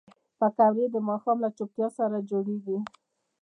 [0.39, 2.77] پکورې د ماښام له چوپتیا سره جوړېږي